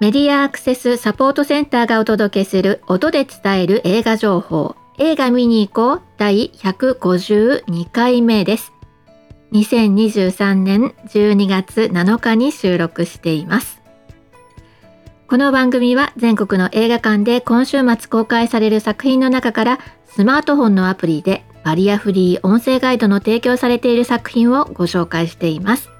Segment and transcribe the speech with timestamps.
[0.00, 4.76] メディアアクセスサポートセンターがお届けする音で伝える映画情報。
[4.96, 8.72] 映画見に行こう第152回目です。
[9.50, 13.82] 2023年12月7日に収録しています。
[15.26, 25.90] この番組は全国の映画館で今週末公開される作品の中からスマートフォンのアプリでバリアフリー音声ガイドの提供されている作品をご紹介しています。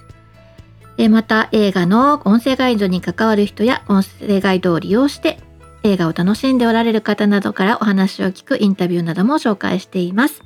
[1.07, 5.39] また映画の音声ガイドに関わる人や音声ガイドを利用して
[5.85, 10.43] 映画を楽しんでおられる方などからお話を聞くインタビューなども紹介しています。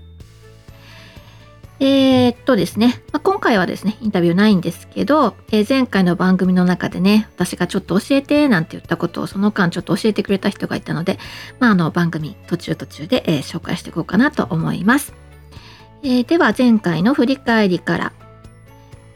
[1.80, 11.19] えー、っとですね、まあ、今回はですね、インタビューないんですけど、えー、前回の番組の中でね、私がちょっと教えてなんて言ったことをその間ちょっと教えてくれた人がいたので、
[11.59, 15.12] まあ、あの番組途中途中で、えー、紹介していこうかなと思います。
[16.05, 18.12] えでは前回の振り返りから、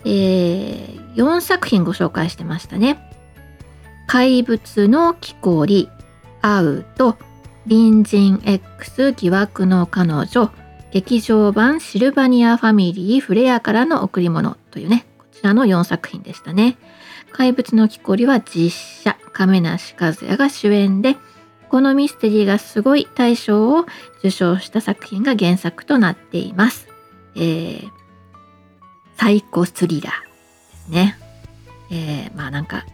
[0.05, 2.98] えー、4作品ご紹介してましたね。
[4.06, 5.89] 怪物の木こり、
[6.42, 7.17] アウト、
[7.69, 10.50] 隣人 X 疑惑の彼女、
[10.92, 16.78] 劇場版シルバニアファミリーフレアからの贈り物というね、こちらの4作品でしたね。
[17.33, 18.70] 怪物の木こりは実
[19.03, 21.17] 写、亀梨和也が主演で、
[21.69, 23.87] このミステリーがすごい大賞を
[24.20, 26.89] 受賞した作品が原作となっています。
[27.34, 27.91] えー、
[29.17, 30.25] サイコスリラー。
[30.89, 31.19] ね。
[31.91, 32.84] えー、まあなんか、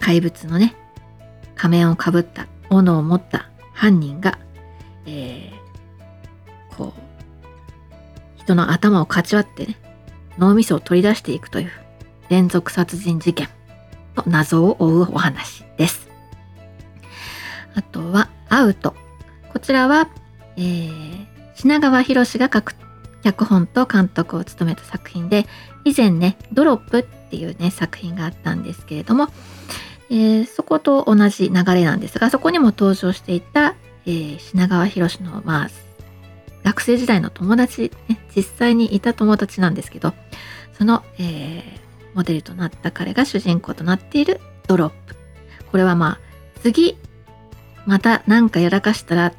[0.00, 0.74] 怪物のね、
[1.54, 4.38] 仮面をかぶった斧を持った犯人が、
[5.06, 9.76] えー、こう、人の頭をかち割ってね、
[10.38, 11.70] 脳みそを取り出していくという
[12.28, 13.48] 連続殺人事件
[14.16, 16.08] の謎を追うお話です。
[17.74, 18.94] あとは、アウト。
[19.52, 20.08] こちらは、
[20.56, 22.74] えー、品川博が書く
[23.22, 25.46] 脚本と監督を務めた作品で
[25.84, 29.28] 以前ね「ドロップ」っていうね作品があったんですけれども、
[30.10, 33.74] えー、そこと同じ流れなんですがそこにも登場していた、
[34.06, 35.70] えー、品川博のまあ
[36.64, 40.14] 学生時代の友達、ね、実際にいた友達なんですけど
[40.78, 41.62] その、えー、
[42.14, 45.16] モデルとなった彼が主人公となっている「ドロップ」
[45.70, 46.18] これはまあ
[46.62, 46.96] 次
[47.86, 49.32] また何かやらかしたら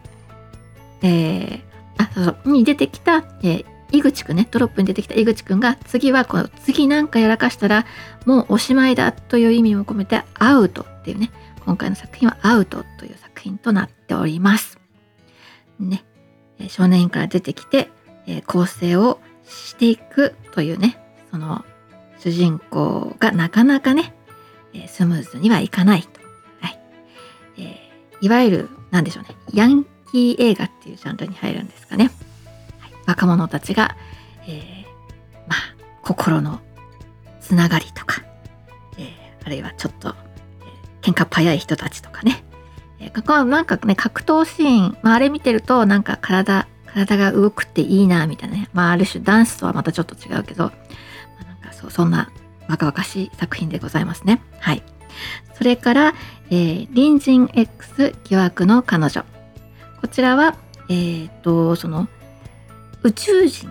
[1.03, 1.61] えー、
[1.97, 7.85] あそうそうに出てきた、えー、井口くんね、ドロップに出てきた井口くんが、次はこの、次なんかやらかしたら、
[8.25, 11.31] もうおしまいだという意味を込めて、アウトっていうね、
[11.63, 14.79] 今回の作品はアウトという作品となっております。
[15.79, 16.03] ね、
[16.69, 17.91] 少年院から出てきて、
[18.25, 20.97] え、構成をしていくというね、
[21.29, 21.63] その
[22.17, 24.15] 主人公がなかなかね、
[24.73, 26.19] え、スムーズにはいかないと。
[26.61, 26.79] はい
[27.57, 32.09] えー、いわゆる、なんでしょうね、ヤンキー映画っていうジャンルに入るんですかね。
[33.05, 33.95] 若者たちが、
[34.47, 34.83] えー、
[35.47, 36.59] まあ、心の
[37.41, 38.23] つながりとか、
[38.97, 40.15] えー、あるいはちょっと、
[41.03, 42.43] えー、喧嘩早い人たちとかね、
[42.99, 50.71] えー、なんかね、格闘シーン、まあ、あれ見てると、なんか体、体が動くっていいな、みたいなね、まあ、ある種ダンスとはまたちょっと違うけど、ま
[51.41, 52.31] あ、なんかそう、そんな
[52.67, 54.41] 若々しい作品でございますね。
[54.59, 54.83] はい。
[55.55, 56.13] それから、
[56.49, 59.25] えー、隣人 X 疑惑の彼女。
[60.01, 60.55] こちらは、
[60.89, 62.07] えっ、ー、と、その、
[63.03, 63.69] 宇宙人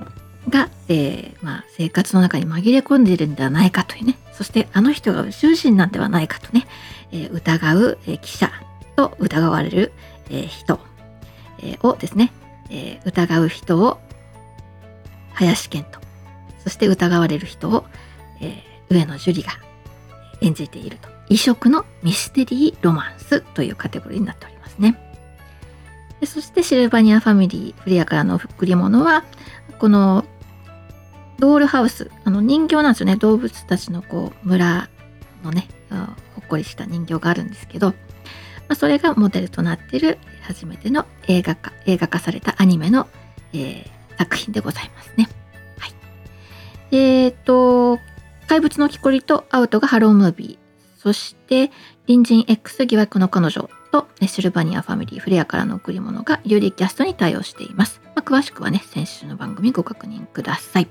[0.48, 4.19] が、えー、まあ、生活の中に紛れ込んでいるんではないかというね。
[4.32, 6.66] そしてあの人が宇宙人なんではないかとね、
[7.12, 8.50] えー、疑う、え、記者
[8.97, 9.92] と疑われる、
[10.31, 10.78] え人、
[11.62, 12.32] えをですね、
[12.71, 13.98] え疑う人を
[15.34, 16.00] 林健と
[16.62, 17.84] そして疑われる人を、
[18.41, 19.53] え上野樹里が
[20.41, 21.09] 演じていると。
[21.28, 25.12] 異色のミステリーロマンスというカテゴリーになっておりますね。
[26.22, 29.25] でそしてシルバニアファミリーフレアからの贈り物は
[29.81, 30.25] この
[31.41, 33.16] ドールハウスあの人形なんですよね。
[33.16, 34.88] 動物たちのこう村
[35.43, 37.94] のねほっこりした人形があるんですけど、ま
[38.69, 43.09] あ、それがモデルとなっている初めての映画化映画化されたアニメの、
[43.53, 45.28] えー、作品でございますね。
[45.80, 47.98] はい、えっ、ー、と
[48.47, 51.01] 怪物の木こりとアウトがハロームービー。
[51.01, 51.72] そして
[52.07, 53.69] 隣人 X 疑惑の彼女。
[53.92, 58.00] とシルバニアファミリーフレアからの贈り物が有利キャストに対応しています。
[58.16, 60.89] まあ、詳しくはね、先週の番組ご確認ください。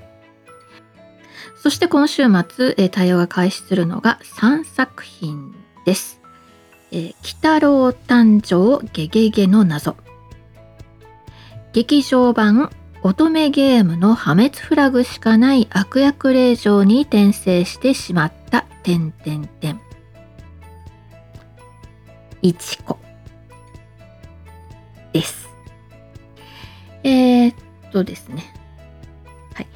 [1.62, 5.54] そして今週末、え対応が開始するのが3作品
[5.86, 6.22] です。
[6.92, 9.96] えー、鬼太郎誕生ゲゲゲの謎。
[11.74, 12.70] 劇場版
[13.04, 19.82] 乙女ゲームの破滅フラグしかない悪役令状に転生してしまった点点点。
[22.42, 22.98] いちこ
[25.14, 25.50] です。
[27.04, 27.56] えー、っ
[27.92, 28.54] とですね。
[29.54, 29.68] はい。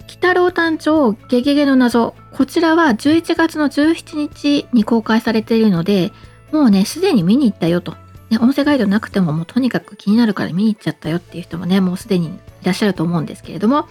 [0.00, 2.14] 鬼太郎誕生ゲゲゲの謎。
[2.32, 6.12] こちらは11月の17日に公開されているので、
[6.52, 7.94] もうね、すでに見に行ったよと。
[8.30, 12.30] ね、音声ガイドなくてももうとにかく気になるから見に行っちゃったよっていう人もね、もうすでにい
[12.64, 13.86] らっしゃると思うんですけれども、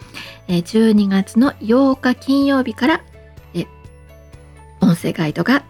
[0.50, 3.02] え12月の8日金曜日から
[3.54, 3.66] え
[4.82, 5.64] 音声ガイドが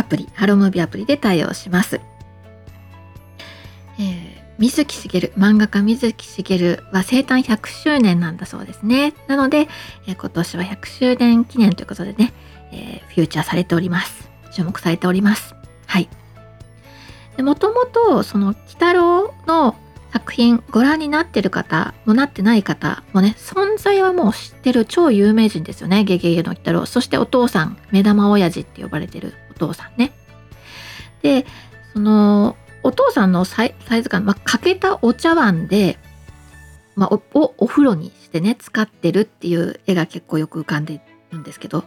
[0.00, 2.00] アプリ、ハロームービーアプリで対応します。
[3.98, 9.14] えー、水木しげる、漫画家水木しげるは生誕100周年なんだそうですね。
[9.26, 9.68] なので、
[10.06, 12.32] えー、今年は100周年記念ということでね、
[12.72, 14.30] えー、フューチャーされております。
[14.52, 15.54] 注目されております。
[15.86, 16.08] はい。
[17.38, 19.76] もともと、その、鬼太郎の
[20.12, 26.04] 作品ご覧になってる方もなってない方もね、存在はもう知ってる超有名人ですよね。
[26.04, 26.84] ゲゲゲの鬼太郎。
[26.86, 29.34] そしてお父さん、目玉親父って呼ばれてる
[29.68, 30.12] 父さんね。
[31.22, 31.46] で、
[31.92, 35.98] その、お父さんのサイズ感、まあ、かけたお茶碗で、
[36.96, 41.84] まあ、おお風呂にしてね、使ってるっていう絵が結構よく浮かんでるんですけど、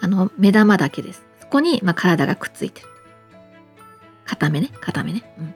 [0.00, 1.24] あの、目玉だけです。
[1.40, 2.88] そこに、まあ、体がくっついてる。
[4.24, 5.22] 片目ね、片目ね。
[5.38, 5.54] うん。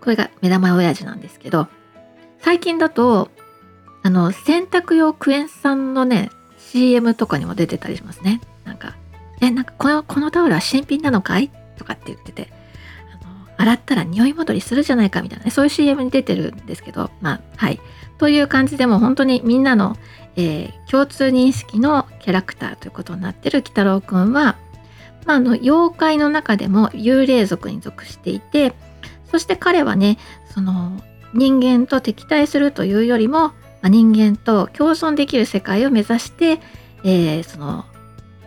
[0.00, 1.68] これが目玉親父なんですけど、
[2.40, 3.30] 最近だと、
[4.02, 8.40] あの、洗濯用クエン酸のね、CM とかにも出てたりしますね。
[8.64, 8.96] なんか、
[9.40, 11.50] え、なんかこの、このタオルは新品なのかい？
[11.76, 12.48] とかって言ってて、
[13.20, 17.80] あの、洗ったら匂い戻りするじゃないかみたいなね、そういう CM に出てるんですけど、まあ、はい。
[18.18, 19.96] という感じでも本当にみんなの、
[20.36, 24.56] えー、共通認識のキャラクターということになってる鬼太郎くんは、
[25.24, 28.74] まあ、あの、妖怪の中でも幽霊族に属していて、
[29.30, 30.18] そして彼はね、
[30.52, 31.00] その
[31.32, 33.54] 人間と敵対するというよりも、ま
[33.84, 36.60] あ、人間と共存できる世界を目指して、
[37.04, 37.86] えー、その、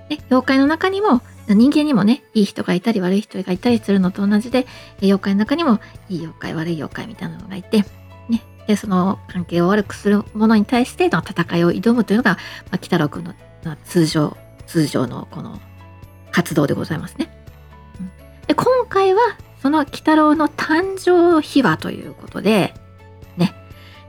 [0.09, 4.65] ね、妖怪の中にも人間にもね、いい人がいたり悪い人がいたりするのと同じで、
[5.01, 5.79] 妖怪の中にも
[6.09, 7.83] いい妖怪、悪い妖怪みたいなのがいて、
[8.29, 12.39] ね、で、その関係を悪くするものに対しての戦いを挑むというのが、まあ、
[12.73, 13.33] 鬼太郎君の、
[13.65, 15.59] まあ、通常、通常のこの
[16.31, 17.29] 活動でございますね。
[18.47, 19.21] で今回は
[19.61, 22.73] その鬼太郎の誕生秘話ということで、
[23.37, 23.53] ね、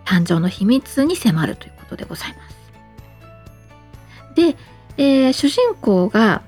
[0.05, 2.55] 誕生の秘密に迫るということでございます。
[4.35, 4.56] で、
[4.96, 6.43] えー、主人公が、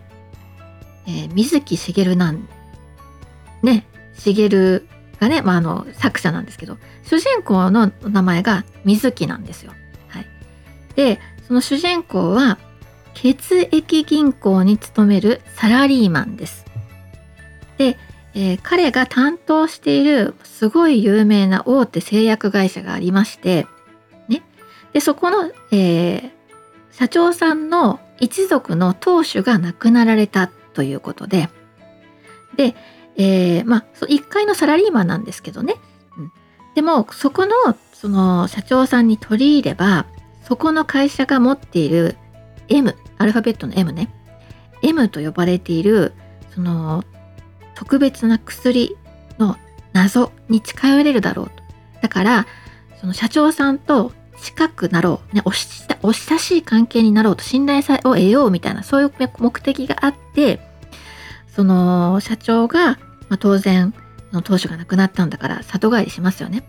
[1.07, 2.49] えー、水木しげるなん、
[3.63, 4.89] ね、しげる
[5.21, 9.73] がね、まあ、あの、作者なんですけど、主人公の名前が水木なんですよ。
[10.09, 10.27] はい。
[10.95, 12.59] で、その主人公は、
[13.15, 16.67] 血液銀行に勤めるサラリーマンです。
[17.79, 17.97] で、
[18.35, 23.67] えー、彼が担当しているすごい有名な大手製薬会社がありまして、
[24.29, 24.43] ね。
[24.93, 26.31] で、そこの、えー、
[26.93, 31.49] 社長さんの一族の当主が亡くなられたということで、
[32.57, 32.75] で、
[33.17, 35.75] えー、まあ、1階のサラリーマンなんですけどね。
[36.17, 36.33] うん、
[36.75, 37.53] でも、そこの、
[37.93, 40.07] その社長さんに取り入れば、
[40.43, 42.17] そこの会社が持っている
[42.69, 44.13] M、アルファベットの M ね。
[44.83, 46.13] M と呼ばれている、
[46.55, 47.05] その
[47.75, 48.97] 特別な薬
[49.39, 49.57] の
[49.93, 51.53] 謎に近寄れるだろうと。
[52.03, 52.47] だから、
[53.01, 54.13] その社長さんと
[54.43, 55.51] 近くなろう、ね、お
[56.07, 60.61] お親しい関係になろうと、信頼さを得ようみたいな、そういう目的があって、
[61.49, 62.99] その社長が、
[63.29, 63.95] まあ、当然、
[64.33, 66.65] の当初が亡くなったんだから里帰りしますよね。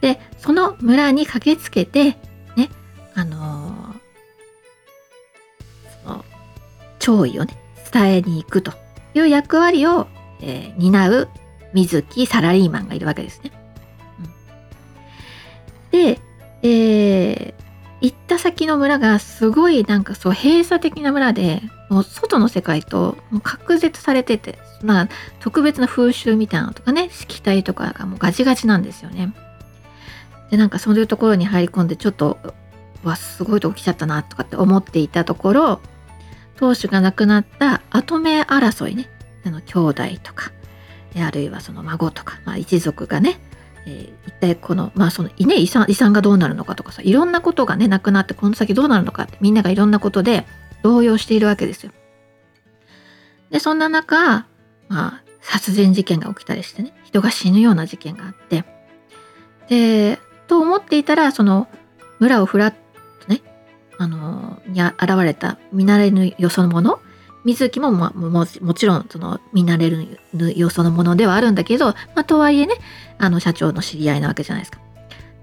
[0.00, 2.16] で、その村に駆けつけて、
[2.56, 2.70] ね、
[3.14, 6.24] あのー、その、
[6.98, 7.56] 弔意をね、
[7.92, 8.72] 伝えに行くと
[9.14, 10.08] いう役割を
[10.46, 11.28] えー、担う
[11.72, 13.50] 水木サラリーマンがいるわけですね。
[15.92, 16.20] うん、で、
[16.64, 17.54] えー、
[18.00, 25.08] 行った先の村がすごいなんかそう閉鎖的な村でもう外の世界ともう隔絶されてて、まあ、
[25.40, 29.32] 特別な風習みたいなのとかねしきたりとかがもうガチガチなんですよね。
[30.50, 32.38] でなんかそういうところに入り込んでちょっと
[33.02, 35.80] わすごいとこ来ちゃったなとかって思っていたところ
[36.56, 39.08] 当主が亡くなった跡目争いね
[39.44, 40.52] あの兄弟とか
[41.22, 43.38] あるいはその孫とか、まあ、一族がね、
[43.86, 50.46] えー、一体このまあその、ね、遺産遺産がどうなるのかとかさいろんなことがねなくなってこの先どうなるのかってみんながいろんなことで
[50.82, 51.92] 動揺しているわけですよ。
[53.50, 54.46] でそんな中、
[54.88, 58.64] まあ、殺人事件が起きたりしてね人が死ぬような事件があって
[59.68, 61.68] でと思っていたらその
[62.18, 62.74] 村をふらっ
[63.20, 63.42] とね
[63.98, 67.00] あのに現れた見慣れぬよそのもの
[67.44, 70.18] 水木も、ま、ももちろんその見慣れる
[70.56, 72.74] 要素のものではあるんだけど、まあ、とはいえね
[73.18, 74.80] あの社長の知り合いなわけじゃないですか。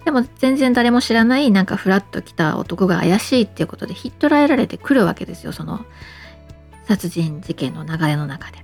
[0.04, 5.86] でも全然誰も知らないなんかフラッと来た男が怪しいっていうことでひっ捕らえられてくるわけですよその
[6.88, 8.58] 殺人事件の流れの中で。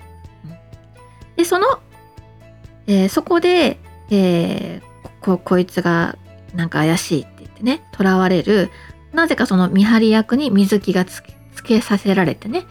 [1.36, 1.68] でその、
[2.88, 3.78] えー、そこで、
[4.10, 6.18] えー、ここいつが
[6.56, 8.72] なんか怪しいって言ってね囚われる
[9.14, 11.22] なぜかその見張り役に水木がつ
[11.64, 12.66] けさせられてね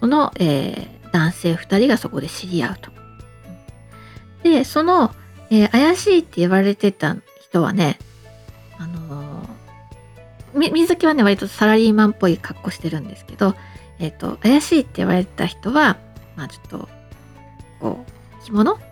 [0.00, 2.90] その、えー、男性2人がそこで知り合うと。
[4.42, 5.14] でその、
[5.50, 7.98] えー、怪しいって言われてた人はね
[8.78, 13.54] あのー、水木はね割とサラリーマンっぽい格好してるんですけど、
[13.98, 15.98] えっ、ー、と怪しいって言われた人は
[16.36, 16.88] まあちょっと
[17.80, 18.72] こう着物？
[18.72, 18.84] って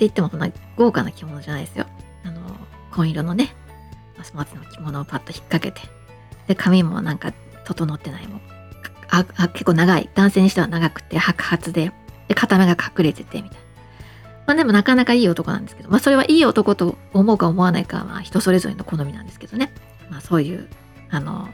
[0.00, 1.86] 言ってもそんな豪華な着物じゃないですよ。
[2.24, 2.40] あの
[2.90, 3.54] 紺色のね
[4.16, 5.80] マスマツの着物をパッと引っ掛けて
[6.46, 7.32] で髪もなんか
[7.64, 8.55] 整ってないもん
[9.10, 11.92] ああ結構長い男性にしては長くて白髪で
[12.28, 13.66] で片目が隠れててみたいな。
[14.46, 19.72] まあでもなかなかいい男なんですけど、まあそれはいい男と思うか思わないかはまあ人それぞれの好みなんですけどね。
[20.10, 20.68] まあそういう、
[21.10, 21.48] あの、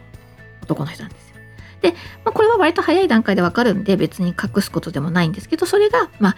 [0.62, 1.36] 男の人なんですよ。
[1.80, 1.92] で、
[2.24, 6.36] まあこれは割と早い段階でわかるんで別に隠すことでもないんですけど、それが、まあ、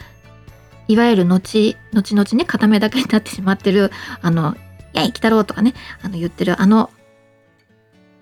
[0.86, 3.90] いわゆる後、後々ね、片目だけになってしまってる、
[4.20, 4.56] あの、
[4.94, 6.90] やい、来たろうとかね、あの言ってるあの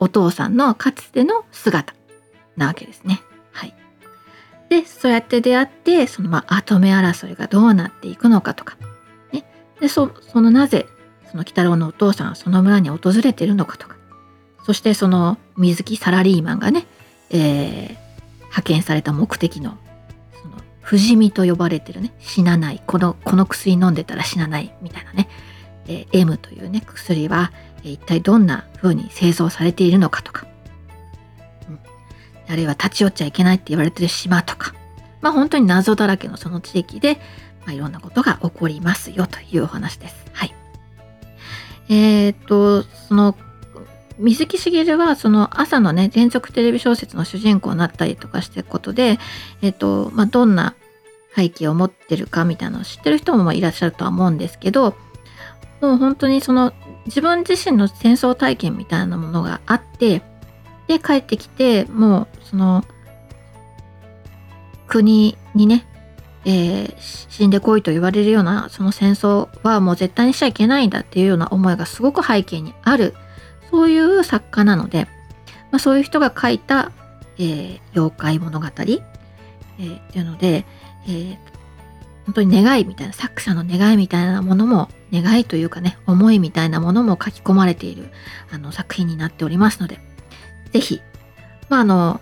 [0.01, 1.95] お父さんのかつての姿
[2.56, 3.23] なわけですね。
[3.52, 3.75] はい。
[4.68, 8.76] で、そうやって出会って、そのまあ跡目争いがどうなっていくのかとか、
[9.32, 9.44] ね。
[9.80, 10.87] で、そのなぜ、
[11.30, 13.97] その鬼太郎のお父さんはその村に訪れてるのかとか、
[14.64, 16.87] そしてその水木サラリーマンがね、
[17.30, 17.97] えー、
[18.42, 19.76] 派遣された目的の、
[20.42, 25.28] その、不死身と呼ばれてるね、死なない、この、この薬飲んでたら死なないみたいなね、
[25.87, 27.50] えー、M というね、薬は、
[27.82, 30.47] えー、一体どんな風に製造されているのかとか、
[32.49, 34.75] あるいは立ち寄っちゃいけないって言われてる島とか、
[35.21, 37.17] まあ本当に謎だらけのその地域で、
[37.65, 40.27] まあ、いろんなことが起こりますよというお話です。
[40.33, 40.55] はい。
[41.89, 43.37] えー、っと、その、
[44.19, 49.19] 水木しげるはその朝のね、連続テレビ小説の主人公になったりとかしてることで、
[49.63, 50.75] えー、っと、まあどんな
[51.35, 54.95] 背景を持ってるかみたいなのを知ってる人もいらっしゃるとは思うんですけど、
[55.81, 56.73] もう本当にその
[57.07, 60.23] 自分自身の戦争体験みたいなものがあって、
[60.93, 62.85] で帰ってきてもうその
[64.87, 65.87] 国にね、
[66.45, 73.15] えー、死んでこいと言われるようなその戦争はもう絶対にしちゃいけないんだっていうような思いがすごく背景にある
[73.71, 75.07] そういう作家なので、
[75.71, 76.93] まあ、そういう人が書いた、
[77.39, 79.03] えー、妖怪物語、えー、
[79.99, 80.67] っていうので、
[81.07, 81.37] えー、
[82.27, 88.11] 本当に願いみたいな作者の願いみたいなものも願いというかね思いみたいなものも書き込まれている
[88.51, 90.12] あの作品になっておりますので
[90.73, 91.00] ぜひ、
[91.69, 92.21] まあ、あの、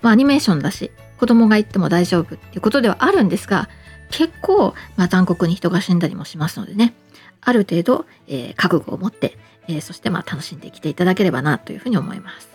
[0.00, 3.68] まあ、アニメーションだし、子供が行っても大丈夫っていうことではあるんですが、
[4.10, 6.94] 結構、まあ、残酷に人が死んだりもしますのでね、
[7.40, 9.36] ある程度、えー、覚悟を持って、
[9.68, 12.48] えー、そしてまあ楽しんできていただければなというふうに思います。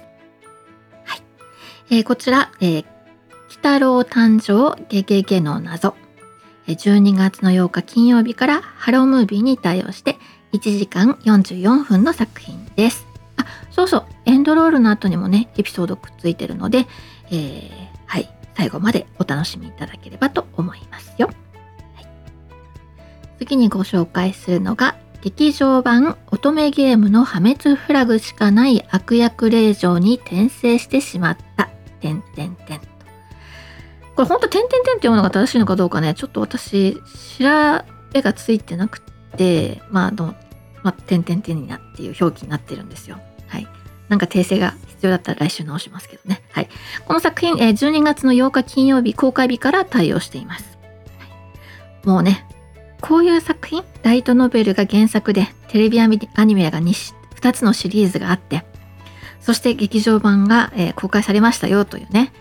[1.06, 1.22] はい。
[1.90, 2.86] えー、こちら、えー、
[3.48, 5.96] 鬼太郎誕生ゲゲゲの謎。
[6.68, 10.18] 12月の8日金曜日からハロームービーに対応して
[10.52, 13.07] 1時間44分の作品です。
[13.78, 16.88] そうそう、エンドロールの後にもね、エピソードくっついてるので、
[17.30, 17.70] えー、
[18.08, 21.28] はい、最後までお楽しみいただければと思いますよ。
[21.28, 22.08] はい、
[23.38, 31.70] 次にご紹介するのが、劇場版乙女ゲームの破滅フラグしかない悪役令状に転生してしまった。
[32.00, 32.88] てんてんてんと。
[34.16, 36.96] これほんと、てんてんてんっていうものが正しいのかどうかね、ちょっと私、
[37.38, 37.46] 調
[38.12, 39.02] べがついてなく
[39.38, 40.34] て、まあ、あの、
[40.82, 43.20] まあ、てんてんてんになっていう表記になってるんですよ。
[44.10, 46.42] なんか訂正が必要だったら来週直しますけどね。
[46.52, 46.70] はい。
[47.06, 50.78] この作品、えー、12月の8日金曜日公開日から対応しています。
[51.20, 51.26] は
[52.06, 52.46] い、もうね、
[53.02, 56.18] こういう作品、ライトノベルが原作で、テレビアニ
[56.56, 58.66] メが 2, 2つのシリーズがあって、
[59.40, 62.34] そして劇場版が、えー、公開されましたよというね。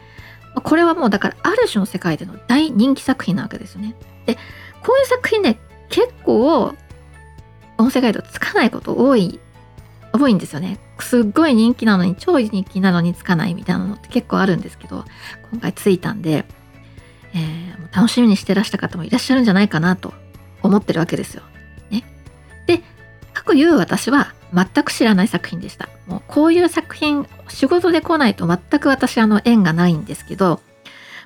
[0.63, 3.95] これはもうだからある種の世界での大人気作品なわけですよね。
[4.25, 4.37] で、
[4.83, 5.59] こういう作品ね、
[5.89, 6.75] 結構
[7.79, 9.39] 音声ガイドつかないこと多い
[10.13, 10.79] 多いんですよね。
[11.03, 15.05] すっごい人気なのに、超人気なのにつかないみたいなのって結構あるんですけど、
[15.51, 16.45] 今回ついたんで、
[17.35, 20.15] えー、楽しみにしてらした方もいらっしゃるんじゃないかなと
[20.63, 21.43] 思ってるわけですよ。
[21.91, 22.05] ね。
[22.67, 22.83] で、
[23.35, 25.89] かくいう私は全く知らない作品でした。
[26.07, 30.61] もうこういう作品、仕事で来ないと全く私あの縁がないんですけど、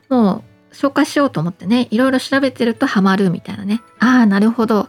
[0.09, 3.81] もう紹介しようと思ってね、いろいろ調べてるとハマるみたいなね。
[3.99, 4.89] ああ、なるほど。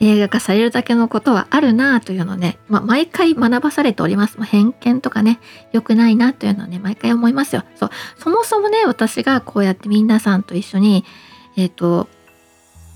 [0.00, 4.42] 映画化されるだけのことはあるなというのをね、まあ、毎回学ばされております。
[4.42, 5.38] 偏見とかね、
[5.72, 7.64] 良くないなというのはね、毎回思いますよ。
[7.76, 7.90] そう。
[8.18, 11.04] そもそもね、私がこうやって皆さんと一緒に、
[11.56, 12.08] えっ、ー、と、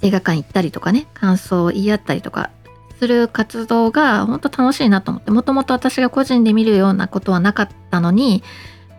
[0.03, 2.51] 映画館行ったりとかね、感想を言い合ったりとか
[2.99, 8.43] する活動が本当楽しいなと思って、もともと私が個人で見るようなことはなかったのに、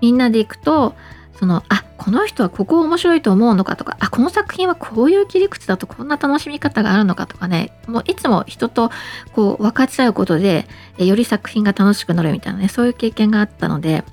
[0.01, 0.96] みんなで行くと、
[1.39, 8.91] そのあこの人はここ面白いと思うのかとかあこの作品はこういう切り口だとこんな楽しみ方があるのかとかねもういつも人と
[9.34, 10.67] こう分かち合うことで
[10.98, 14.03] より作品が楽しくなるみたいなねそういう経験があったので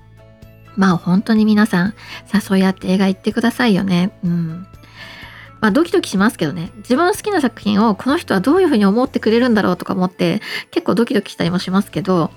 [0.77, 1.95] まあ本当に皆さん
[2.33, 4.13] 誘い合って映画行ってくださいよね。
[4.25, 4.67] うん。
[5.61, 6.73] まあドキドキしますけどね。
[6.79, 10.41] 自分の好きな作品をこの人はどういうふうに思ってくれるんだろうとか思って
[10.71, 12.31] 結構ドキドキしたりもしますけど、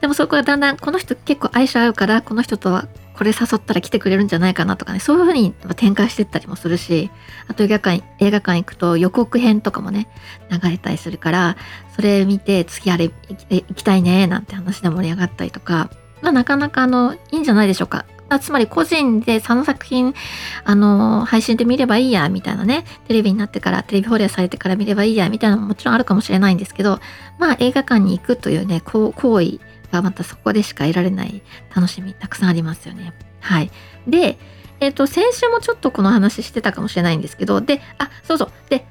[0.00, 7.10] でもそこからだんだんこの人結構相性合うからこの人とはこれ誘ったら来てくれるんじゃないかなとかね、そういうふうに展開してったりもするし、
[7.48, 10.08] あと映画館、映画館行くと予告編とかもね、
[10.50, 11.56] 流れたりするから、
[11.94, 15.90] それ見て次あれ行きたいね、なんて話で盛り上がったりとか、
[16.22, 18.04] まあなかなかあの、いいんじゃないでしょうか。
[18.40, 20.14] つまり個人でその作品、
[20.64, 26.98] あの、配信で見ればいいや、みたいなね、テレビになってから、テレビ放映されてから見ればいいや、みたいなのももちろんあるかもしれないんですけど、
[27.38, 29.60] まあ映画館に行くというね、行為
[29.92, 31.42] がまたそこでしか得られない
[31.74, 33.12] 楽しみたくさんありますよね。
[33.40, 33.70] はい。
[34.08, 34.38] で、
[34.80, 38.52] えっ、ー、と、先週もちょっとこの話してたかもしれないんですけど、で、あ、そうそう。
[38.68, 38.84] で、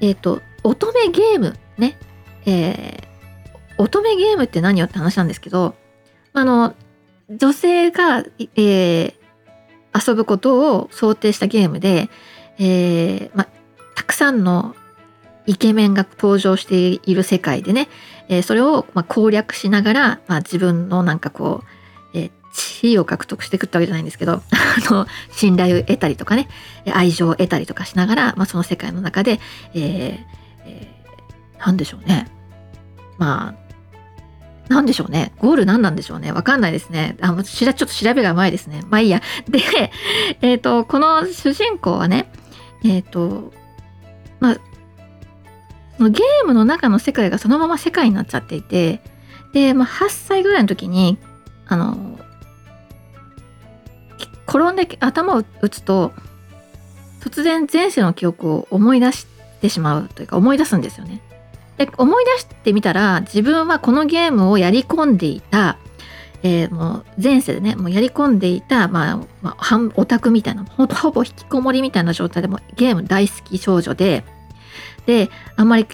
[0.00, 1.98] えっ、ー、と、乙女ゲームね。
[2.44, 5.74] えー、乙女ゲームって何よって話なんですけど、
[6.32, 6.74] あの、
[7.30, 9.14] 女性が、えー、
[9.94, 12.08] 遊ぶことを想定したゲームで、
[12.58, 13.46] えー、ま、
[13.94, 14.74] たくさんの
[15.48, 17.88] イケメンが登場している世界でね、
[18.28, 21.64] えー、それをま攻略しながら、まあ、自分のなんかこ
[22.14, 26.48] う、えー、地位を獲得していくってわけじゃないんですけど あの信頼を得たりとかね
[26.92, 29.40] 愛情を得たりとかしながら、まあ、その世界の中で、
[29.72, 30.18] えー
[30.66, 32.28] えー、何でしょうね
[33.16, 33.68] まあ
[34.68, 35.32] 何でしょうね。
[35.38, 36.30] ゴール何なんでしょうね。
[36.30, 37.16] わかんないですね。
[37.22, 38.82] あ、もうちょっと調べが甘いですね。
[38.90, 39.22] まあいいや。
[39.48, 39.62] で、
[40.42, 42.30] えっ、ー、と、この主人公はね、
[42.84, 43.54] えっ、ー、と、
[44.40, 44.58] まあ、
[46.02, 49.00] のゲームの中の世界がそのまま世界になっちゃっていて
[49.52, 51.18] で、まあ、8歳ぐらいの時に
[51.66, 52.18] あの
[54.48, 56.12] 転んで頭を打つと
[57.20, 59.26] 突然前世の記憶を思い出し
[59.60, 61.20] てしまうというか思い出すんですよね。
[61.76, 65.78] で思い出してみたら自分はこのゲームをやり込んでいた、
[66.42, 74.24] えー、もう前世でねもうやり込んでいた、まあまあ、オタクみたいなほぼほぼ引きこもりみたいな状態でもゲーム大好き少女で
[75.08, 75.86] であんまり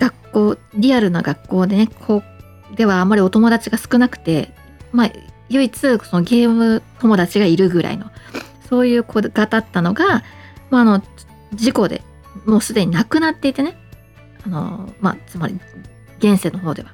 [0.00, 2.24] 学校リアルな学校でねこ
[2.72, 4.50] うではあんまりお友達が少なくて
[4.90, 5.10] まあ
[5.48, 8.10] 唯一そのゲーム友達がいるぐらいの
[8.68, 10.24] そういう子がだったのが、
[10.68, 11.02] まあ、あの
[11.54, 12.02] 事故で
[12.44, 13.78] もうすでに亡くなっていてね
[14.44, 15.60] あの、まあ、つまり
[16.18, 16.92] 現世の方では。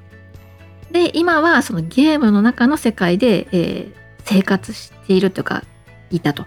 [0.91, 3.93] で今はそのゲームの中の世界で、えー、
[4.25, 5.63] 生活しているというか
[6.11, 6.45] いたと。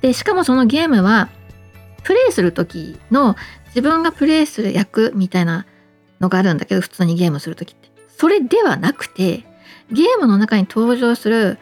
[0.00, 1.28] でしかもそのゲームは
[2.04, 3.36] プレイする時の
[3.74, 5.66] 自分がプレイする役みたいな
[6.20, 9.44] のがあるんだけど普通にゲームする時ってそれではなくて
[9.90, 11.58] ゲームの中に登場する、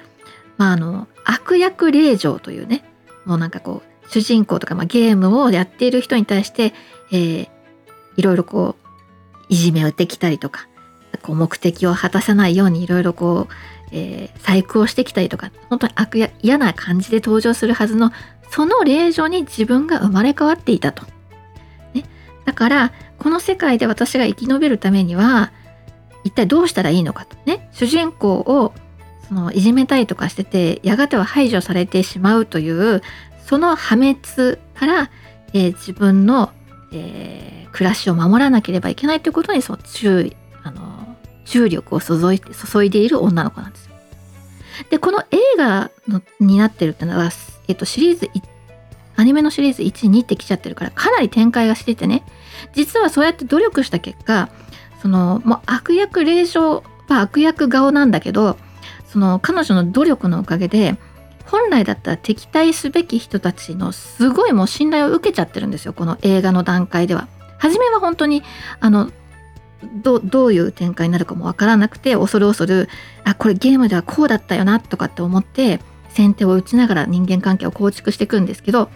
[0.59, 2.85] まあ、あの悪役令嬢というね
[3.25, 6.75] もうなんかこう主人公とか、まあ、ゲームをやっている人に対して、
[7.11, 7.49] えー、
[8.17, 10.69] いろいろこういじめをってきたりとか
[11.23, 13.55] こう目的を果たさないようにいろいろこう、
[13.93, 18.13] えー、細工をしてきたりとか本当に悪や嫌な感じで登場するはずの
[18.51, 21.07] その令嬢に自分が生まれ変わっていたと。
[22.45, 25.53] だからこの世界で私が生き延びるためには
[26.25, 28.73] 一体どうしたらいいのかとね主人公を
[29.29, 33.03] そのいじめたりとかしててやがては排除されてしまうという
[33.47, 34.19] その破滅
[34.75, 35.11] から、
[35.53, 36.51] えー、自分の、
[36.93, 43.93] えー、暮らしを守らなければいけないということにそう注意あの注力を注い注いでいる女の子なんですよ。
[44.91, 47.31] でこの映画のになってるっていうのは、
[47.69, 48.31] えっと、シリーズ
[49.17, 52.25] アニメのシリーズ1、2って来ちゃってるからかなり展開がしててね
[52.75, 54.49] 実はそうやって努力した結果
[55.01, 58.57] そのもう悪役霊障は悪役顔なんだけど
[59.07, 60.97] その彼女の努力のおかげで
[61.45, 67.29] 本来だったら敵対すべき人たちのすごいもう信頼を受けちゃってるんですよこの映画の段階では。
[67.59, 68.43] 初めは本当に
[68.81, 69.13] あの
[70.03, 72.89] どどういう展開になるかもわからなくて恐る恐る
[73.25, 78.91] あこれゲームではこうだったよなとかって思って先手を打ちながら人間関係を構築していくんですけど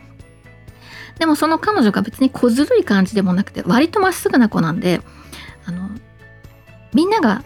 [1.19, 5.01] でもその彼女が別に小ずるい感じでもなくて割とまっすぐな子なんで
[5.65, 5.89] あの
[6.93, 7.43] みんなが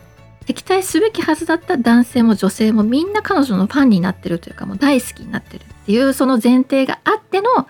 [0.47, 7.69] 敵対すべきはずだった男性も女性もみんな彼女のファンになってるというかもう大好きになってるっていうその前提があっての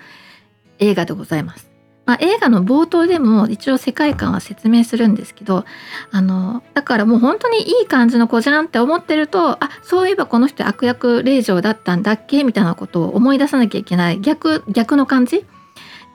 [0.78, 1.68] 映画でございます。
[2.06, 5.64] まあ、映画の冒頭でも一応世界観は説明するんですけど
[6.10, 15.46] あのだからもう本当にいい感じの子じゃんって思ってるとあそういえばこの人悪役令嬢だったんだっけみたいなことを思い出さなきゃいけない逆逆の感じ？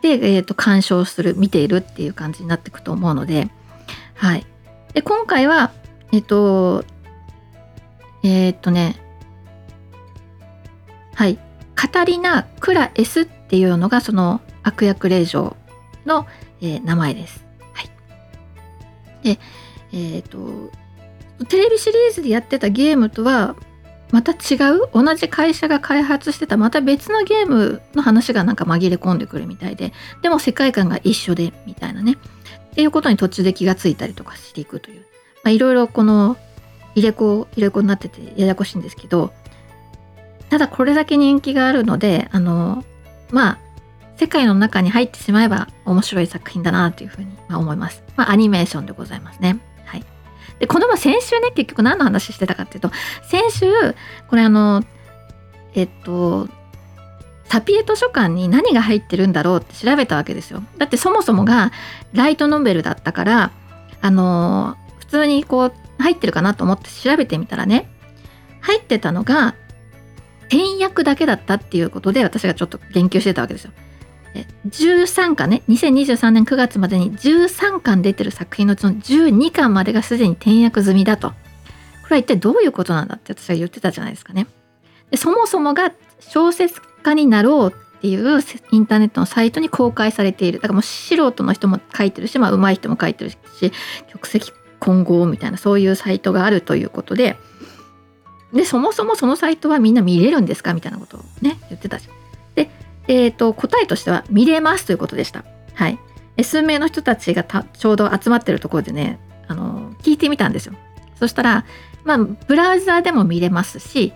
[0.06, 3.50] で、えーと、鑑賞する見ているっていう感じになっていくと思うので,、
[4.13, 4.46] はい、
[4.94, 5.72] で今回は
[6.12, 6.86] えっ、ー、と
[8.24, 9.02] えっ、ー、とね
[11.15, 11.39] はい。
[11.76, 15.56] カタリナ・クラエスっていうのがその悪役令嬢
[16.06, 16.28] の、
[16.62, 17.44] えー、名前です。
[17.74, 17.89] はい、
[19.24, 19.39] で
[19.91, 23.56] えっ、ー、とテレビシリーズでやってたゲームとは
[24.15, 24.88] また違う？
[24.93, 35.06] 同じ会社が開発してたまた別のゲームの話がなんか紛れ込んでくるみたいででも世界観が一緒でみたいなねっていうことに途中で気がついたりとかしていくという
[35.49, 36.38] いろいろこの
[36.95, 39.34] 入れ子入れ子になっててややこしいんですけど
[40.49, 42.86] ただこれだけ人気があるのであの
[43.32, 43.60] まあ
[44.15, 48.01] 世界の中に入ってしまえば面白い作品だなというふうに思います。
[48.15, 49.60] まあ、アニメーションでございますね。
[50.60, 52.91] で、このま先週ね、結局何の話してたかっていうと、
[53.23, 53.65] 先週、
[54.27, 54.84] これあの、
[55.73, 56.47] えっと、
[57.45, 60.63] サピエ図書館に何が入ってるんだろうって調べたわけですよ。
[60.77, 61.71] だってそもそもが
[62.13, 63.51] ライトノベルだったから、
[64.01, 67.89] あの、普通にこう入ってるかなと思って調べてみたらね、
[68.62, 69.55] 入ってたのが、
[70.47, 73.71] 転訳だけだったっていうことで私がちょっと言及してたわけですよ。
[74.67, 75.62] 13巻ね。
[75.69, 81.30] 2023年9月までに13巻出てる作品のうちの12巻までがすでに転訳済みだと。
[81.30, 84.48] これは一体どういうことなんだって私は言ってたじゃないですかね。
[85.12, 90.60] でそもそもが小説家になろうっていうインターネットのサイトに公開されている。
[90.60, 93.38] だからもう素人の人も書いてるしまあ上手い人も書いてるし
[94.08, 97.38] 曲席混合みたいなそういうサイトがあるということで。
[98.54, 102.15] でそもそもそのサイトはみんな見れるんですかみたいなことをね言ってたじゃん。
[102.56, 102.69] で
[103.08, 105.44] えーと、答えとしては見れますということでした。
[105.74, 106.00] はい、
[106.44, 110.74] 数名の人たちがちょうど集まってるところでねあの聞いてみたんですよ。
[111.15, 111.65] そしたら、
[112.04, 114.13] まあ、ブラウザーでも見れますし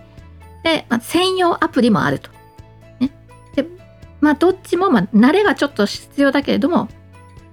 [0.64, 2.30] で、まあ、専用アプリもあると。
[3.00, 3.10] ね、
[3.54, 3.66] で
[4.20, 6.88] まあどっちも、まあ、慣れがちょっと必要だけれども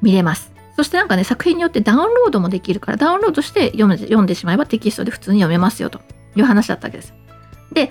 [0.02, 0.52] 見れます。
[0.76, 6.02] そしてなんかね作品によってダウンロードもできるからダウンロードして読んで読んでしまえばテキストで普通に読めますよと
[6.36, 7.14] いう話だったわけです。
[7.72, 7.90] で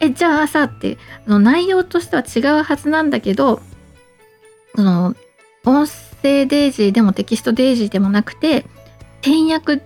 [0.00, 3.60] えじゃあさってあの内容としては違うはずなんだけど
[4.74, 5.14] その
[5.64, 8.64] 音声デイジーでもテキストデイジーでもなくて
[9.22, 9.82] 転訳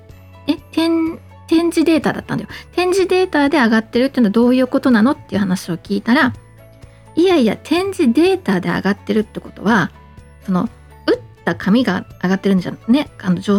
[0.47, 2.51] え展展示データだったんだよ。
[2.73, 6.33] 展示データで上がってるっていうのはどういうことなのっていう話を聞いたら
[7.17, 9.91] いやいや展示データで上がってるってことは
[10.47, 10.69] その
[11.07, 13.11] 打った紙が上がってるんじゃね。
[13.21, 13.59] あの上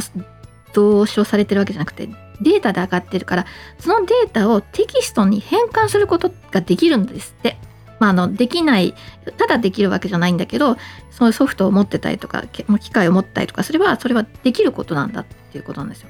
[1.05, 2.07] 昇されてるわけじゃなくて
[2.41, 3.45] データで上がってるから
[3.79, 7.57] そのデータをテキストに変換することができるんですって。
[7.99, 8.95] まあ、のできない
[9.37, 10.75] ただできるわけじゃないんだけど
[11.11, 16.09] そういうソフトを持ってたりとか機械を持ったりとかすればそれはできることなんだっていうことなんですよ。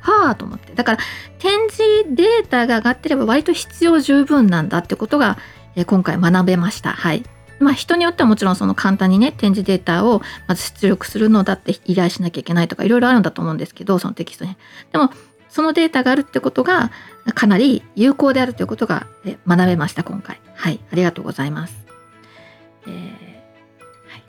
[0.00, 0.98] はあと思ってだから
[1.38, 1.82] 展示
[2.16, 5.38] データが上がってれば割と必要十分なんだってことが、
[5.76, 6.90] え今回学べました。
[6.90, 7.22] はい。
[7.60, 14.56] まあ人によってはもちろんその簡単にね展示データをまず出力するのだって依頼しなきゃいけないとかいろいろあるんだと思うんですけどそのテキストに。
[14.90, 15.10] でも
[15.50, 16.90] そのデータがあるってことが
[17.34, 19.06] かなり有効であるということが
[19.46, 20.40] 学べました今回。
[20.54, 20.80] はい。
[20.92, 21.74] ありがとうございます、
[22.86, 24.22] えー、はい。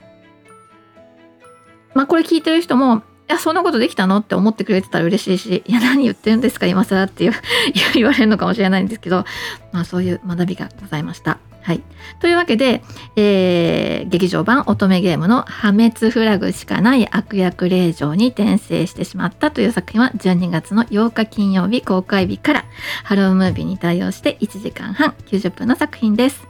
[1.93, 7.33] まあこれ聞いてる人もいやそんなことできたのって思ってくれてたら嬉しいしいや何言ってるんですか今更っていう
[7.93, 9.23] 言われるのかもしれないんですけど
[9.71, 11.37] まあそういう学びがございました。
[11.61, 11.83] はい。
[12.19, 12.81] というわけで、
[13.15, 22.65] えー、劇場版乙女ゲームの破滅フラグしかない悪役令状に転生してしまったという作品は12月の8日金曜日公開日から
[23.03, 26.47] ハロームービーに対応して1時間半90分の作品です。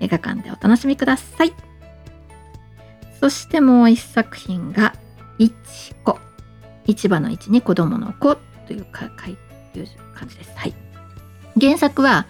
[0.00, 1.52] 映画館でお楽しみください。
[3.20, 4.94] そしてもう一作品が、
[5.38, 6.18] いちこ。
[6.86, 9.36] 市場の位置に子供の子というか、かいう
[10.14, 10.52] 感じです。
[10.54, 10.74] はい。
[11.58, 12.26] 原作は、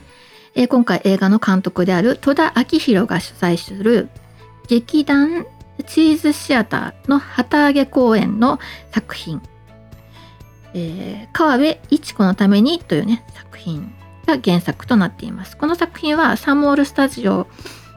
[0.54, 4.08] えー、今回映画の監督である戸田昭弘が主催する
[4.68, 5.46] 劇団
[5.86, 8.58] チーズシアターの旗揚げ公演の
[8.92, 9.42] 作品
[10.74, 13.92] 「えー、川辺一子のために」というね作品
[14.26, 15.56] が原作となっています。
[15.56, 17.46] この作品はサンモールスタジオ、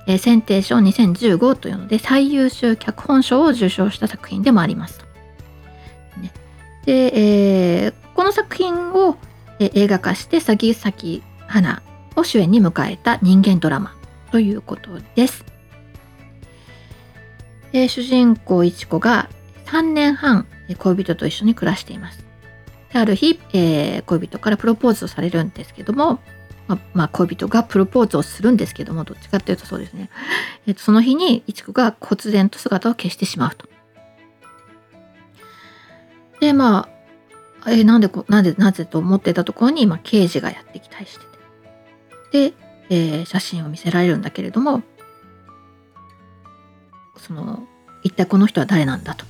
[0.08, 5.06] えー、選定賞2015というので最優秀脚本賞を受賞した作品でもあります。
[6.18, 6.34] ね、
[6.86, 9.18] で、えー、この作品を、
[9.60, 11.82] え、映画化して杉咲花
[12.18, 13.96] を主演に迎えた人間ドラマ
[14.32, 15.46] ということです。
[17.74, 19.30] えー、主人公いちこが
[19.66, 22.26] 3年半恋人と一緒に暮らしています。
[22.92, 26.20] である日、えー、恋人からプロポーズをされるんですけども、
[26.68, 30.10] ままあ、恋人がプロポーズをするんですけどもどっちかっていうとそうですね、
[30.66, 33.68] えー、とその日にいちこが忽然と姿を消してしまうと。
[36.40, 36.88] でま
[37.64, 41.37] あ、えー、なんでなんでなぜと思ってたところに、まあ、刑事がやってきたりして
[42.32, 42.54] で、
[42.90, 44.82] えー、写真を見せられるんだけれども
[47.18, 47.68] その
[48.04, 49.26] 一体この人は誰なんだと。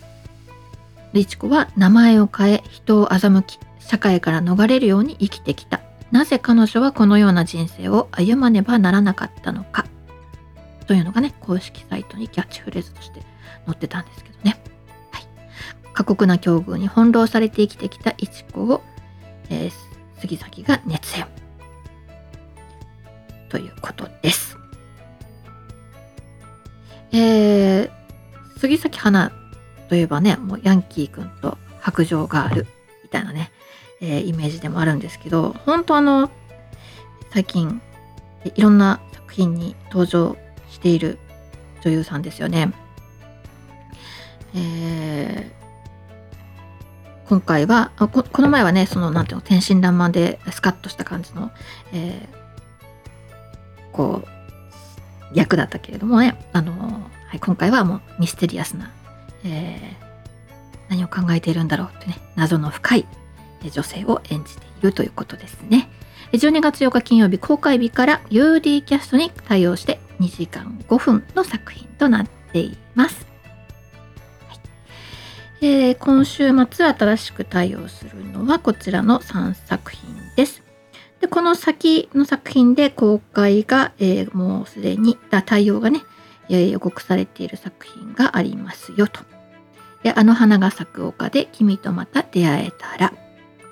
[1.14, 5.82] リチコは名前を変え人を欺き社会から逃れるように生きてきた。
[6.12, 9.86] なぜ彼女はこのような人生を歩まねばならなかったのか
[10.86, 13.22] というのがね公式サイトにキャッチフレーズとして
[13.66, 14.60] 載ってたんですけどね。
[15.12, 15.28] はい、
[15.94, 18.84] 過酷な境遇に翻弄されて生きてきたイチコを、
[19.50, 19.72] えー、
[20.20, 21.26] 杉崎が熱演。
[23.50, 24.58] ということです。
[27.12, 27.90] えー、
[28.58, 29.32] 杉咲花
[29.90, 32.68] といえばね、もうヤンキー君と白状ガール
[33.04, 33.52] みたいなね、
[34.02, 36.30] えー、イメージでもあるんですけど、本当あの、
[37.32, 37.82] 最近、
[38.56, 40.38] いろんな作品に登場
[40.70, 41.18] している
[41.82, 42.74] 女優さんですよね。
[44.56, 51.52] えー、今回はこ、この前はね、その、なんていうの、天真爛漫でスカッとした感じの、
[51.94, 52.37] えー、
[53.98, 54.28] こう、
[55.34, 58.92] 役だったけれどもね、あの、はい、今回はもうミステリアスな、
[59.44, 63.06] えー、何を考えているんだろうってね、謎の深い
[63.70, 65.90] 女性を演じているということですね。
[66.32, 73.26] 12月8日金曜日公開日から UD キャストに対応して2時間5分の作品となっています。
[74.48, 80.17] はいえー、今週末新しく対応するのはこちらの3作品
[81.28, 81.34] で。
[81.34, 86.02] この先の作品で公開が、えー、もうすでに対応がね、
[86.50, 89.22] え、予告されている作品がありますよと。
[90.04, 93.14] であの花が咲く丘で君とまた出会えたら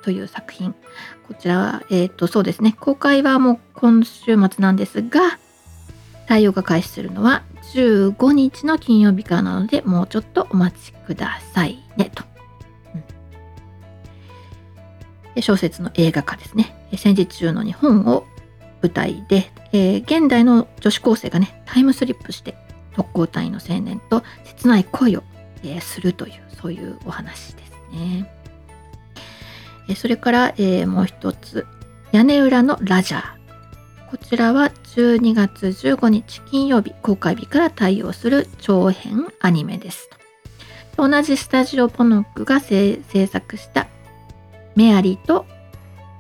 [0.02, 0.76] という作品。
[1.28, 2.76] こちらは、えっ、ー、と、そうですね。
[2.80, 5.40] 公開はもう今週末なんですが、
[6.28, 12.24] 対応が開始するのは15日の金曜日からなので、もうちょっとお待ちくださいね、と。
[15.36, 16.76] うん、小説の映画化ですね。
[16.98, 18.26] 戦時中の日本を
[18.82, 22.56] 舞台で、えー、現代の女子高生がね、タイムスリップして
[22.94, 25.24] 特攻隊の青年と切ない恋を
[25.66, 28.32] えー、するというそういうお話ですね。
[29.88, 31.68] えそれから、えー、もう一つ
[32.12, 33.24] 屋根裏のラジャー
[34.10, 40.10] こちらは12月15日金曜日公開日から対応する長編アニメです。
[40.98, 43.88] 同じスタジオポノックが制作した
[44.76, 45.46] メアリーと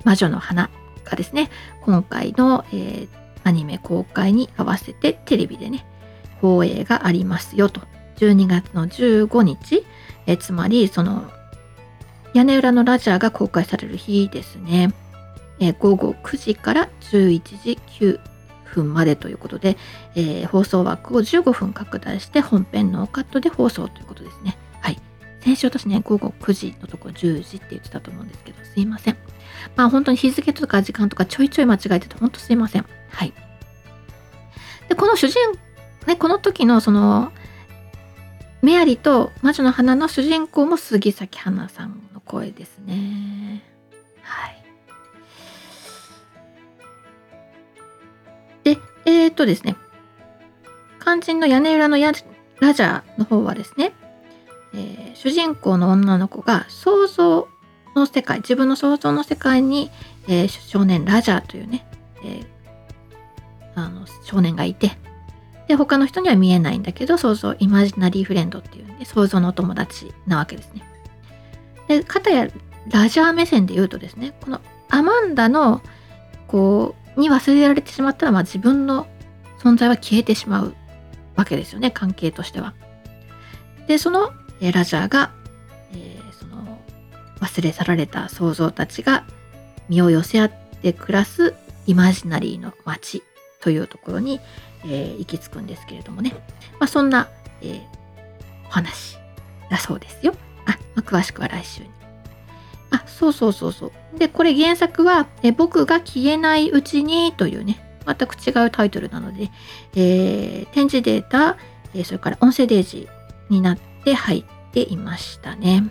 [0.06, 0.70] 魔女の花
[1.04, 1.50] がですね
[1.82, 3.08] 今回の、えー、
[3.44, 5.86] アニメ公開に合わせてテレビでね
[6.40, 7.82] 放映がありますよと
[8.18, 9.86] 12月の15日、
[10.26, 11.30] えつまりその
[12.34, 14.94] 屋根裏のラジャーが公開される日ですね、
[15.60, 18.20] え午後9時から11時9
[18.76, 19.78] 分までということで、
[20.16, 24.58] えー、放送枠を15分拡大して本編ノーカットで放送ということですね。
[24.82, 25.00] はい。
[25.40, 29.18] 先週私ね、午後9時のところ10時って言ってたと思うんですけど、すいません。
[29.76, 32.86] まあ本当に日付とか時間とかちょいちょい間違えてて、本当すいません。
[33.10, 33.34] はい。
[34.90, 35.40] で、この主人、
[36.08, 37.32] ね、この時のその、
[38.62, 43.64] メアリと魔女の花の主人公も杉咲花さんの声ですね。
[44.24, 44.64] はい。
[48.64, 49.76] で、えー、っとですね、
[51.00, 52.12] 肝心の屋根裏のや
[52.60, 53.94] ラジャーの方はですね、
[54.74, 57.48] えー、主人公の女の子が想像
[57.96, 59.90] の世界、自分の想像の世界に、
[60.28, 61.88] えー、少年ラジャーというね、
[62.24, 62.46] えー、
[63.76, 64.98] あの少年がいて、
[65.68, 70.84] で、他の人には見えないんだけど、想像、イマジナリーフレンドっていうんで、想像のお友達なわけですね。
[71.88, 72.48] で、かたや
[72.90, 75.82] ラジャー目線で言うとですね、このアマンダの、
[76.48, 79.08] こう、に忘れられてしまったら、まあ自分の
[79.60, 80.76] 存在は消えてしまう
[81.36, 82.74] わけですよね、関係としては。
[83.88, 84.32] で、その、
[84.62, 85.32] えラジャーが、
[85.94, 86.25] えー、
[87.42, 89.26] 忘れ去られた想像たちが
[89.90, 91.54] 身を寄せ合って暮らす
[91.86, 93.24] イマジナリーの街
[93.62, 94.40] というところに、
[94.86, 96.34] えー、行き着くんですけれどもね、
[96.80, 97.30] まあ、そんな、
[97.62, 97.82] えー、
[98.68, 99.18] お話
[99.70, 100.36] だそうですよ。
[100.66, 101.90] あ、まあ、詳しくは来週に。
[102.92, 104.20] あ、そうそうそうそう。
[104.20, 109.50] で、これ原作は、え僕が消えないうちにというね、全く違うタイトルなので、
[109.96, 111.58] えー、展示データ、
[111.94, 113.08] えそれから音声デージ
[113.50, 115.84] になって入っていましたね。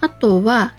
[0.00, 0.74] あとは、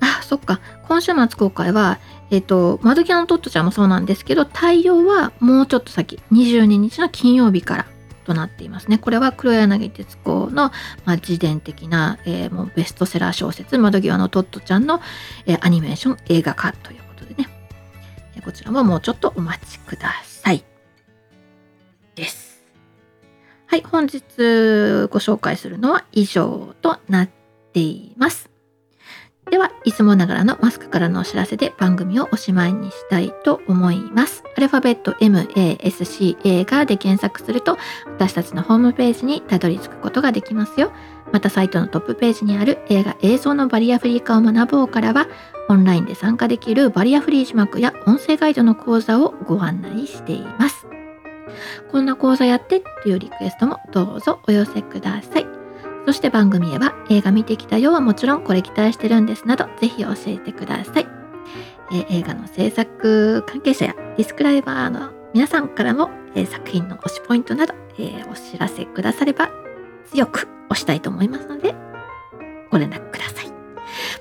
[0.00, 1.98] あ、そっか、今週末公開は、
[2.30, 7.86] えっ、ー、と、窓際のトットちゃんもそうなんですけど、対応はもうちょっと先、22日の金曜日から
[8.28, 8.98] となっていますね。
[8.98, 10.70] これは黒柳徹子の、
[11.04, 15.00] まあ、自伝的な、えー、もうベストセラー小説、窓際のトットちゃんの、
[15.46, 17.48] えー、アニメーション映画化ということでね、
[18.36, 20.62] え、こちらももうちょっとお待ちください。
[22.14, 22.62] です。
[23.66, 24.20] はい、本日
[25.08, 27.28] ご紹介するのは以上となっ
[27.72, 28.47] ています。
[29.50, 34.44] では、いつもながらのマスクからのお知らせで番組をおしまいにしたいと思います。
[34.56, 40.92] アルファベット MASCA がで検索すると私たちのホームページにたどり着くことができますよ。
[41.32, 45.28] またサイトのトップページにある映画映像のバリアフリー化を学ぼうからは
[45.68, 50.86] オンラインで参加できるバリアフリー字幕や音声ガイドの講座をご案内しています。
[51.90, 55.57] こんな講座やってというリクエストもどうぞお寄せください。
[56.08, 61.06] そして番組へは映画見てきたよはもちろんこれ期待してるんですなどぜひ教えてください。
[61.92, 69.50] えー映画の制作関係者やディスクライバーの皆さんからの、えー作品の推しポイントなど、えーお知らせくだされば
[70.06, 71.74] 強く推したいと思いますので
[72.70, 73.52] ご連絡ください。